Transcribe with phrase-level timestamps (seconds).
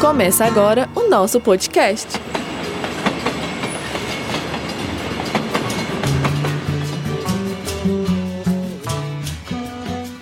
[0.00, 2.08] Começa agora o nosso podcast.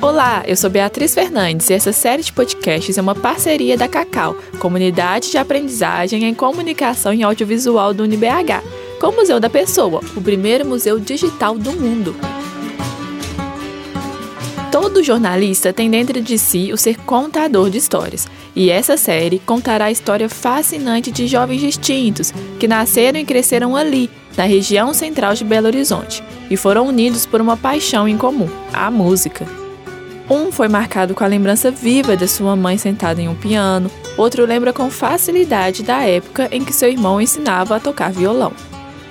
[0.02, 4.36] Olá, eu sou Beatriz Fernandes e essa série de podcasts é uma parceria da Cacau,
[4.58, 8.64] Comunidade de Aprendizagem em Comunicação e Audiovisual do UniBH,
[9.00, 12.38] com o Museu da Pessoa, o primeiro museu digital do mundo.
[14.81, 19.87] Todo jornalista tem dentro de si o ser contador de histórias, e essa série contará
[19.87, 25.43] a história fascinante de jovens distintos que nasceram e cresceram ali, na região central de
[25.43, 29.45] Belo Horizonte, e foram unidos por uma paixão em comum: a música.
[30.31, 34.47] Um foi marcado com a lembrança viva de sua mãe sentada em um piano, outro
[34.47, 38.53] lembra com facilidade da época em que seu irmão ensinava a tocar violão.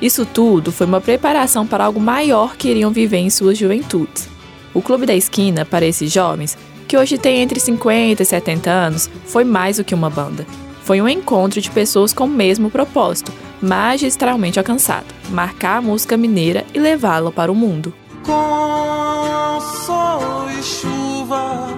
[0.01, 4.36] Isso tudo foi uma preparação para algo maior que iriam viver em suas juventudes.
[4.77, 6.55] O Clube da Esquina, para esses jovens,
[6.87, 10.45] que hoje tem entre 50 e 70 anos, foi mais do que uma banda.
[10.83, 16.63] Foi um encontro de pessoas com o mesmo propósito, magistralmente alcançado: marcar a música mineira
[16.75, 17.91] e levá-la para o mundo.
[18.23, 21.69] Com sol e chuva,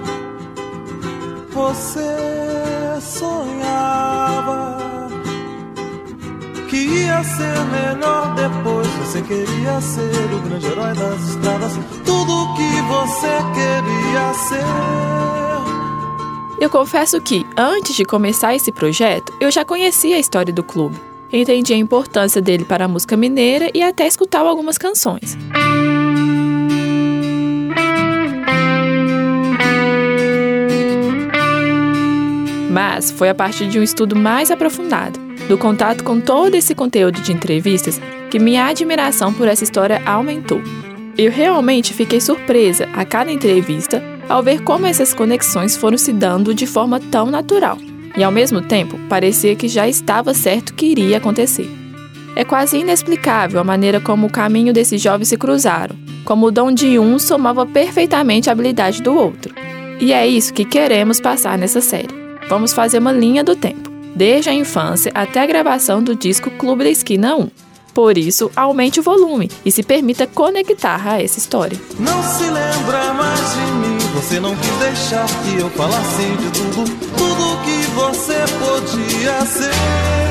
[1.54, 4.79] você sonhava
[6.70, 8.86] que ia ser melhor depois.
[9.00, 11.72] Você queria ser o grande herói das estradas,
[12.04, 14.64] tudo que você queria ser.
[16.60, 20.96] Eu confesso que, antes de começar esse projeto, eu já conhecia a história do clube.
[21.32, 25.36] Entendi a importância dele para a música mineira e até escutava algumas canções.
[32.70, 35.18] Mas foi a partir de um estudo mais aprofundado,
[35.50, 40.62] do contato com todo esse conteúdo de entrevistas, que minha admiração por essa história aumentou.
[41.18, 46.54] Eu realmente fiquei surpresa a cada entrevista ao ver como essas conexões foram se dando
[46.54, 47.76] de forma tão natural.
[48.16, 51.68] E ao mesmo tempo, parecia que já estava certo que iria acontecer.
[52.36, 56.70] É quase inexplicável a maneira como o caminho desses jovens se cruzaram, como o dom
[56.70, 59.52] de um somava perfeitamente a habilidade do outro.
[59.98, 62.14] E é isso que queremos passar nessa série.
[62.48, 66.84] Vamos fazer uma linha do tempo, desde a infância até a gravação do disco Clube
[66.84, 67.48] da Esquina 1.
[67.92, 71.78] Por isso, aumente o volume e se permita conectar a essa história.
[71.98, 76.84] Não se lembra mais de mim, você não quis deixar que eu falasse de tudo,
[77.16, 80.29] tudo que você podia ser.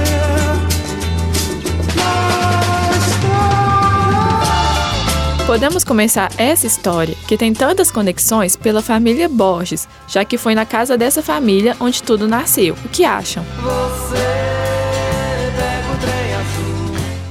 [5.49, 10.63] Podemos começar essa história, que tem tantas conexões, pela família Borges, já que foi na
[10.63, 12.75] casa dessa família onde tudo nasceu.
[12.85, 13.43] O que acham?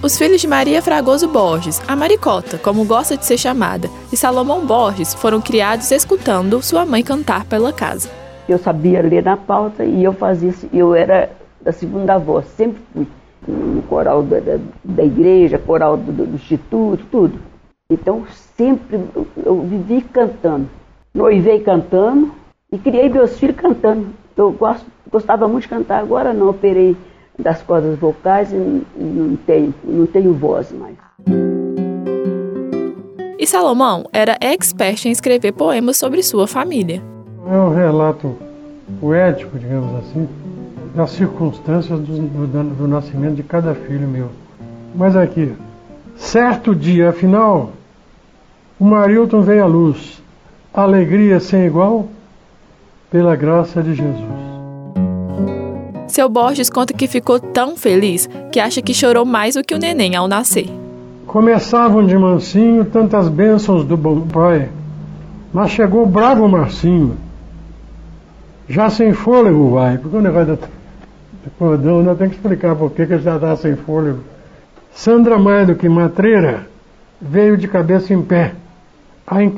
[0.02, 4.66] Os filhos de Maria Fragoso Borges, a Maricota, como gosta de ser chamada, e Salomão
[4.66, 8.10] Borges foram criados escutando sua mãe cantar pela casa.
[8.48, 11.30] Eu sabia ler na pauta e eu fazia, eu era
[11.60, 13.06] da segunda voz, sempre fui
[13.46, 17.57] no coral da, da, da igreja, coral do, do, instituto, tudo.
[17.90, 19.00] Então sempre
[19.42, 20.68] eu, vivi cantando.
[21.14, 22.32] Noivei cantando
[22.70, 24.08] e criei meus filhos cantando.
[24.36, 26.94] Eu gosto, gostava muito de cantar, agora não operei
[27.38, 30.96] das cordas vocais e não tenho, não tenho voz mais.
[33.38, 37.02] E Salomão era expert em escrever poemas sobre sua família.
[37.50, 38.36] É um relato
[39.00, 40.28] poético, digamos assim,
[40.94, 44.28] das circunstâncias do, do, do nascimento de cada filho meu.
[44.94, 45.54] Mas aqui,
[46.18, 47.77] certo dia, afinal,
[48.78, 50.22] o Marilton veio à luz,
[50.72, 52.06] alegria sem igual,
[53.10, 54.38] pela graça de Jesus.
[56.06, 59.78] Seu Borges conta que ficou tão feliz que acha que chorou mais do que o
[59.78, 60.70] neném ao nascer.
[61.26, 64.68] Começavam de mansinho tantas bênçãos do bom pai,
[65.52, 67.16] mas chegou o bravo Marcinho.
[68.68, 73.02] Já sem fôlego vai, porque o negócio do cordão ainda tem que explicar por que
[73.02, 74.20] ele já está sem fôlego.
[74.92, 76.66] Sandra mais do que matreira
[77.20, 78.54] veio de cabeça em pé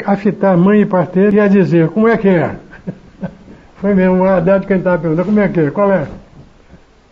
[0.04, 2.56] a fitar mãe e parteira e a dizer, como é que é?
[3.80, 5.70] Foi mesmo, a idade quem estava perguntando, como é que é?
[5.70, 6.08] Qual é?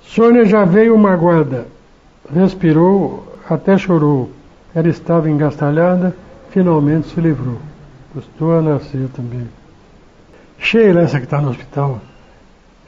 [0.02, 1.66] Sônia já veio magoada,
[2.34, 4.30] respirou, até chorou.
[4.74, 6.14] Ela estava engastalhada,
[6.50, 7.58] finalmente se livrou.
[8.12, 9.48] Custou a nascer também.
[10.58, 12.00] Sheila, essa que está no hospital,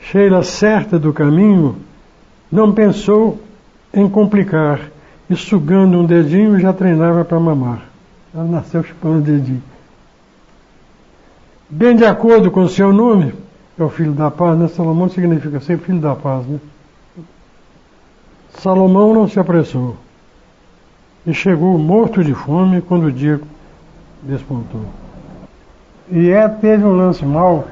[0.00, 1.76] Sheila, certa do caminho,
[2.50, 3.40] não pensou
[3.94, 4.81] em complicar
[5.28, 7.89] e sugando um dedinho já treinava para mamar.
[8.35, 9.62] Ela nasceu chupando o dedinho.
[11.69, 13.35] Bem de acordo com o seu nome,
[13.79, 14.69] é o filho da paz, né?
[14.69, 16.59] Salomão significa ser filho da paz, né?
[18.59, 19.97] Salomão não se apressou
[21.27, 23.41] e chegou morto de fome quando o dia
[24.23, 24.85] despontou.
[26.11, 27.67] E é, teve um lance mau,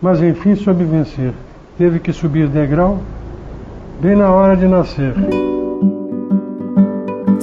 [0.00, 1.32] mas enfim soube vencer.
[1.78, 3.00] Teve que subir degrau
[4.00, 5.14] bem na hora de nascer.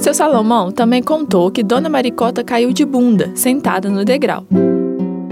[0.00, 4.46] Seu Salomão também contou que Dona Maricota caiu de bunda, sentada no degrau.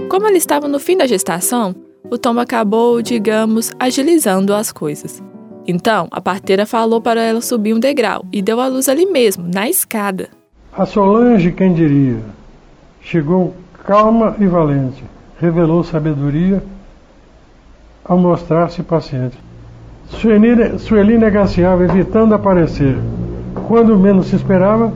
[0.07, 1.73] Como ela estava no fim da gestação,
[2.07, 5.23] o tombo acabou, digamos, agilizando as coisas.
[5.67, 9.43] Então, a parteira falou para ela subir um degrau e deu a luz ali mesmo,
[9.51, 10.29] na escada.
[10.71, 12.19] A Solange, quem diria,
[13.01, 13.55] chegou
[13.87, 15.03] calma e valente,
[15.39, 16.61] revelou sabedoria
[18.05, 19.37] ao mostrar-se paciente.
[20.09, 22.95] Sueli, Sueli negaciava, evitando aparecer.
[23.69, 24.91] Quando menos se esperava,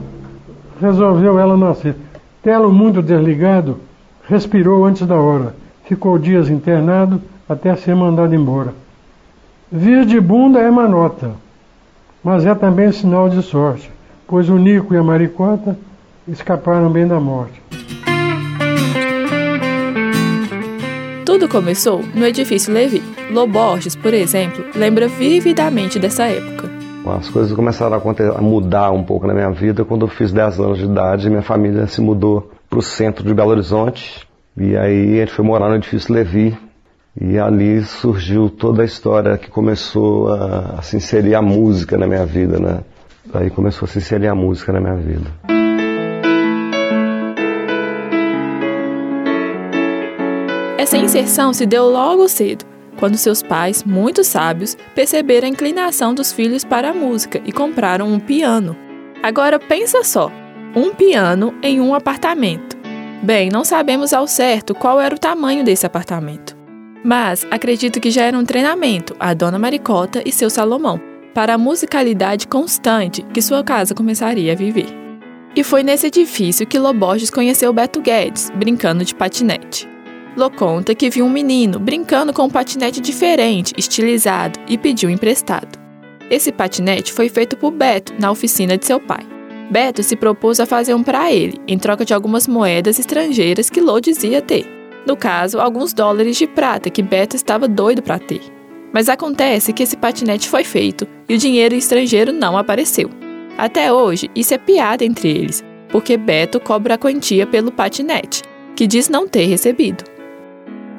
[0.80, 1.94] resolveu ela nascer.
[2.42, 3.78] Telo, muito desligado,
[4.28, 5.54] respirou antes da hora.
[5.84, 8.74] Ficou dias internado até ser mandado embora.
[9.70, 11.30] Vir de bunda é manota,
[12.22, 13.88] mas é também sinal de sorte,
[14.26, 15.78] pois o Nico e a Maricota
[16.26, 17.62] escaparam bem da morte.
[21.24, 23.00] Tudo começou no edifício Levi.
[23.30, 26.73] Loborges, por exemplo, lembra vividamente dessa época.
[27.06, 30.78] As coisas começaram a, mudar um pouco na minha vida quando eu fiz 10 anos
[30.78, 34.26] de idade minha família se mudou para o centro de Belo Horizonte.
[34.56, 36.56] E aí a gente foi morar no edifício Levi.
[37.20, 42.06] E ali surgiu toda a história que começou a, a se inserir a música na
[42.06, 42.80] minha vida, né?
[43.32, 45.30] Aí começou a se inserir a música na minha vida.
[50.76, 52.64] Essa inserção se deu logo cedo,
[52.98, 58.08] quando seus pais, muito sábios, perceberam a inclinação dos filhos para a música e compraram
[58.08, 58.76] um piano.
[59.22, 60.30] Agora pensa só,
[60.74, 62.76] um piano em um apartamento.
[63.22, 66.56] Bem, não sabemos ao certo qual era o tamanho desse apartamento.
[67.04, 71.00] Mas acredito que já era um treinamento a Dona Maricota e seu Salomão
[71.34, 74.86] para a musicalidade constante que sua casa começaria a viver.
[75.56, 79.93] E foi nesse edifício que Loborges conheceu Beto Guedes, brincando de patinete.
[80.36, 85.78] Lô conta que viu um menino brincando com um patinete diferente, estilizado, e pediu emprestado.
[86.28, 89.24] Esse patinete foi feito por Beto na oficina de seu pai.
[89.70, 93.80] Beto se propôs a fazer um para ele, em troca de algumas moedas estrangeiras que
[93.80, 94.66] Lô dizia ter.
[95.06, 98.40] No caso, alguns dólares de prata que Beto estava doido para ter.
[98.92, 103.08] Mas acontece que esse patinete foi feito e o dinheiro estrangeiro não apareceu.
[103.56, 108.42] Até hoje, isso é piada entre eles, porque Beto cobra a quantia pelo patinete,
[108.74, 110.13] que diz não ter recebido.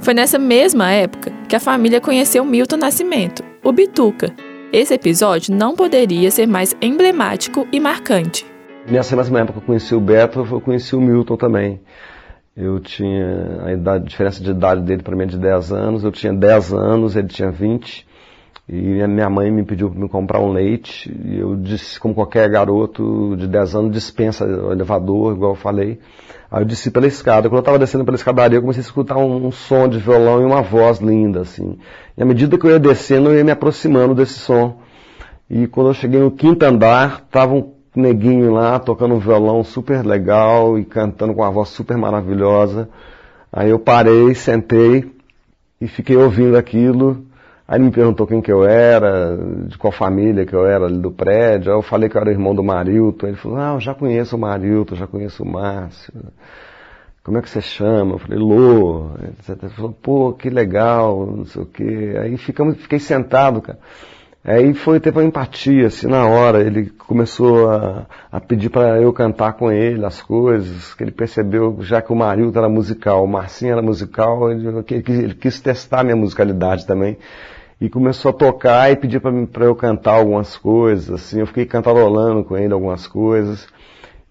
[0.05, 4.31] Foi nessa mesma época que a família conheceu Milton Nascimento, o Bituca.
[4.71, 8.45] Esse episódio não poderia ser mais emblemático e marcante.
[8.87, 11.81] Nessa mesma época que eu conheci o Beto, eu conheci o Milton também.
[12.55, 16.03] Eu tinha a, idade, a diferença de idade dele para mim é de 10 anos,
[16.03, 18.05] eu tinha 10 anos, ele tinha 20.
[18.67, 22.15] E a minha mãe me pediu para me comprar um leite, e eu disse, como
[22.15, 25.99] qualquer garoto de 10 anos, dispensa o elevador, igual eu falei.
[26.49, 27.47] Aí eu desci pela escada.
[27.47, 30.41] Quando eu estava descendo pela escadaria, eu comecei a escutar um, um, som de violão
[30.41, 31.77] e uma voz linda, assim.
[32.17, 34.79] E à medida que eu ia descendo, eu ia me aproximando desse som.
[35.47, 40.03] E quando eu cheguei no quinto andar, tava um neguinho lá tocando um violão super
[40.03, 42.89] legal e cantando com uma voz super maravilhosa.
[43.53, 45.11] Aí eu parei, sentei
[45.79, 47.25] e fiquei ouvindo aquilo.
[47.67, 50.99] Aí ele me perguntou quem que eu era, de qual família que eu era ali
[50.99, 51.71] do prédio.
[51.71, 53.27] Aí eu falei que eu era irmão do Marilton.
[53.27, 56.13] Ele falou, ah, eu já conheço o Marilton, já conheço o Márcio.
[57.23, 58.13] Como é que você chama?
[58.13, 59.09] Eu falei, Lô.
[59.19, 62.15] Ele falou, pô, que legal, não sei o quê.
[62.21, 63.79] Aí ficamos, fiquei sentado, cara.
[64.43, 66.61] Aí foi ter uma empatia, assim, na hora.
[66.61, 71.77] Ele começou a, a pedir para eu cantar com ele as coisas, que ele percebeu,
[71.81, 76.01] já que o Marilton era musical, o Marcinho era musical, ele, ele, ele quis testar
[76.01, 77.17] a minha musicalidade também
[77.79, 82.43] e começou a tocar e pedir para eu cantar algumas coisas, assim, eu fiquei cantarolando
[82.43, 83.67] com ele algumas coisas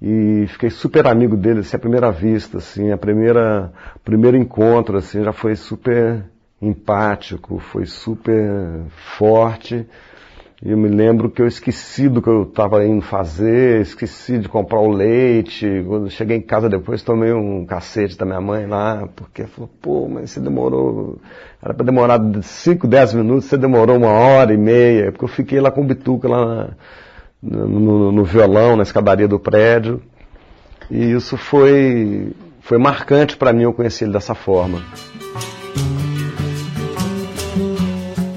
[0.00, 3.72] e fiquei super amigo dele, assim, à primeira vista, assim, a primeira,
[4.02, 6.24] primeiro encontro, assim, já foi super
[6.60, 8.82] empático, foi super
[9.16, 9.86] forte.
[10.62, 14.48] E eu me lembro que eu esqueci do que eu estava indo fazer, esqueci de
[14.48, 15.84] comprar o leite.
[15.86, 20.08] Quando cheguei em casa depois, tomei um cacete da minha mãe lá, porque falou, pô,
[20.08, 21.18] mas você demorou.
[21.62, 25.60] Era para demorar 5, 10 minutos, você demorou uma hora e meia, porque eu fiquei
[25.60, 26.70] lá com o bituca lá
[27.42, 30.00] no, no, no violão, na escadaria do prédio.
[30.90, 34.82] E isso foi, foi marcante para mim eu conhecer ele dessa forma.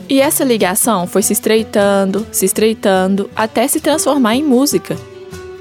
[0.10, 4.96] E essa ligação foi se estreitando, se estreitando, até se transformar em música.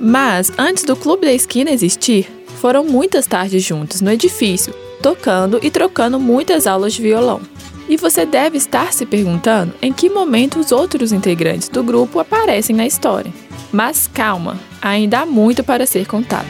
[0.00, 4.72] Mas, antes do Clube da Esquina existir, foram muitas tardes juntos no edifício,
[5.02, 7.40] tocando e trocando muitas aulas de violão.
[7.88, 12.74] E você deve estar se perguntando em que momento os outros integrantes do grupo aparecem
[12.74, 13.32] na história.
[13.72, 16.46] Mas calma, ainda há muito para ser contado.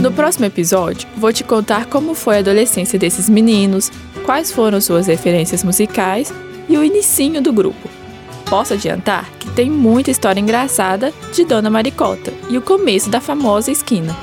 [0.00, 3.90] No próximo episódio, vou te contar como foi a adolescência desses meninos,
[4.24, 6.32] quais foram suas referências musicais
[6.68, 7.88] e o inicinho do grupo.
[8.48, 13.70] Posso adiantar que tem muita história engraçada de Dona Maricota e o começo da famosa
[13.70, 14.16] esquina.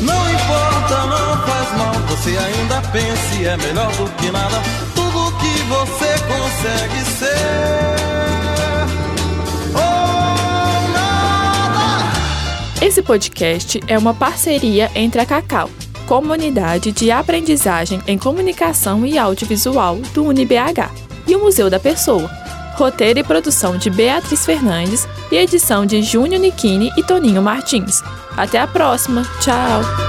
[0.00, 4.62] Não importa, não faz mal, você ainda pense, é melhor do que nada.
[4.94, 7.88] Tudo que você consegue ser.
[10.92, 12.12] Nada.
[12.80, 15.68] Esse podcast é uma parceria entre a Cacau,
[16.08, 20.90] Comunidade de Aprendizagem em Comunicação e Audiovisual do UniBH,
[21.26, 22.30] e o Museu da Pessoa.
[22.76, 28.02] Roteiro e produção de Beatriz Fernandes e edição de Júnior Nikini e Toninho Martins.
[28.34, 29.22] Até a próxima.
[29.40, 30.07] Tchau!